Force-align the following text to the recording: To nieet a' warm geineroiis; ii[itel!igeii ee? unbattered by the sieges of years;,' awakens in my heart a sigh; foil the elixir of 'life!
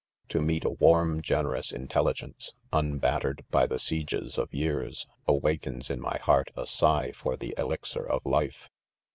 To 0.29 0.39
nieet 0.39 0.65
a' 0.65 0.71
warm 0.71 1.21
geineroiis; 1.21 1.71
ii[itel!igeii 1.71 2.43
ee? 2.47 2.51
unbattered 2.73 3.45
by 3.51 3.67
the 3.67 3.77
sieges 3.77 4.39
of 4.39 4.51
years;,' 4.51 5.05
awakens 5.27 5.91
in 5.91 6.01
my 6.01 6.17
heart 6.23 6.49
a 6.57 6.65
sigh; 6.65 7.11
foil 7.11 7.37
the 7.37 7.53
elixir 7.55 8.07
of 8.09 8.25
'life! 8.25 8.67